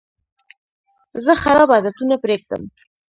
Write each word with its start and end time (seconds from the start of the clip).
زه 1.25 1.33
خراب 1.43 1.69
عادتونه 1.75 2.15
پرېږدم. 2.23 2.61